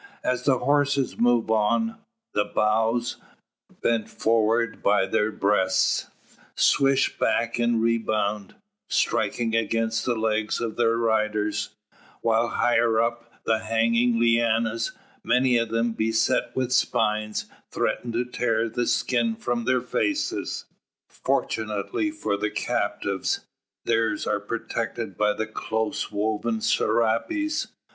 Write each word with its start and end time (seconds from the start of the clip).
As 0.23 0.45
the 0.45 0.57
horses 0.57 1.19
move 1.19 1.51
on, 1.51 1.97
the 2.33 2.43
boughs, 2.45 3.17
bent 3.83 4.09
forward 4.09 4.81
by 4.81 5.05
their 5.05 5.31
breasts, 5.31 6.07
swish 6.55 7.19
back 7.19 7.59
in 7.59 7.79
rebound, 7.79 8.55
striking 8.89 9.55
against 9.55 10.03
the 10.03 10.15
legs 10.15 10.59
of 10.59 10.75
their 10.75 10.97
riders; 10.97 11.75
while 12.21 12.47
higher 12.47 12.99
up 12.99 13.31
the 13.43 13.59
hanging 13.59 14.15
llianas, 14.19 14.91
many 15.23 15.59
of 15.59 15.69
them 15.69 15.93
beset 15.93 16.49
with 16.55 16.71
spines, 16.73 17.45
threaten 17.71 18.11
to 18.11 18.25
tear 18.25 18.69
the 18.69 18.87
skin 18.87 19.35
from 19.35 19.65
their 19.65 19.81
faces. 19.81 20.65
Fortunately 21.11 22.09
for 22.09 22.37
the 22.37 22.49
captives, 22.49 23.45
theirs 23.85 24.25
are 24.25 24.39
protected 24.39 25.15
by 25.15 25.33
the 25.33 25.45
close 25.45 26.11
woven 26.11 26.59
serapes. 26.59 27.67